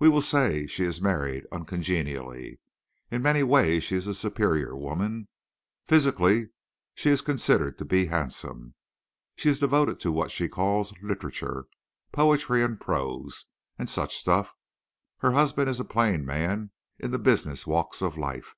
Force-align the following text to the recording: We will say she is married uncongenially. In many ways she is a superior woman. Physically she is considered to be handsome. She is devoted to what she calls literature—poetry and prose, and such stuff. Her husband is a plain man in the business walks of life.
We 0.00 0.08
will 0.08 0.20
say 0.20 0.66
she 0.66 0.82
is 0.82 1.00
married 1.00 1.46
uncongenially. 1.52 2.58
In 3.08 3.22
many 3.22 3.44
ways 3.44 3.84
she 3.84 3.94
is 3.94 4.08
a 4.08 4.14
superior 4.14 4.74
woman. 4.76 5.28
Physically 5.86 6.48
she 6.92 7.08
is 7.10 7.20
considered 7.22 7.78
to 7.78 7.84
be 7.84 8.06
handsome. 8.06 8.74
She 9.36 9.48
is 9.48 9.60
devoted 9.60 10.00
to 10.00 10.10
what 10.10 10.32
she 10.32 10.48
calls 10.48 10.92
literature—poetry 11.00 12.64
and 12.64 12.80
prose, 12.80 13.44
and 13.78 13.88
such 13.88 14.16
stuff. 14.16 14.56
Her 15.18 15.30
husband 15.30 15.70
is 15.70 15.78
a 15.78 15.84
plain 15.84 16.24
man 16.26 16.72
in 16.98 17.12
the 17.12 17.18
business 17.20 17.64
walks 17.64 18.02
of 18.02 18.18
life. 18.18 18.56